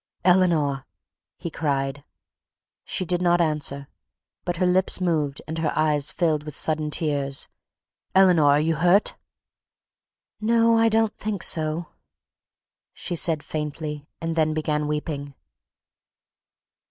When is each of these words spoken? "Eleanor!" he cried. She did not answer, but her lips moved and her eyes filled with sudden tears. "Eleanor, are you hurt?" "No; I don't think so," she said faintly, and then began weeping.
"Eleanor!" 0.25 0.87
he 1.37 1.51
cried. 1.51 2.03
She 2.85 3.05
did 3.05 3.21
not 3.21 3.39
answer, 3.39 3.87
but 4.45 4.57
her 4.57 4.65
lips 4.65 4.99
moved 4.99 5.43
and 5.47 5.59
her 5.59 5.71
eyes 5.75 6.09
filled 6.09 6.41
with 6.41 6.55
sudden 6.55 6.89
tears. 6.89 7.47
"Eleanor, 8.15 8.47
are 8.47 8.59
you 8.59 8.77
hurt?" 8.77 9.13
"No; 10.39 10.75
I 10.75 10.89
don't 10.89 11.15
think 11.15 11.43
so," 11.43 11.89
she 12.95 13.15
said 13.15 13.43
faintly, 13.43 14.07
and 14.19 14.35
then 14.35 14.55
began 14.55 14.87
weeping. 14.87 15.35